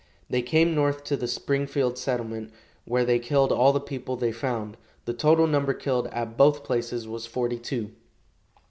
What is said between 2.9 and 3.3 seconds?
they